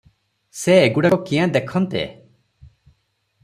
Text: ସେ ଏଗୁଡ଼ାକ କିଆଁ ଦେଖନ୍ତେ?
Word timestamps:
ସେ 0.61 0.77
ଏଗୁଡ଼ାକ 0.85 1.19
କିଆଁ 1.29 1.45
ଦେଖନ୍ତେ? 1.57 2.05